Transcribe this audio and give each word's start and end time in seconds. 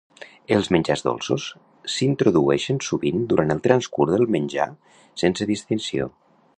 Els 0.53 0.69
menjars 0.75 1.03
dolços 1.07 1.45
s'introdueixen 1.95 2.81
sovint 2.87 3.21
durant 3.35 3.55
el 3.57 3.63
transcurs 3.69 4.15
del 4.15 4.27
menjar 4.37 4.69
sense 5.25 5.53
distinció. 5.55 6.11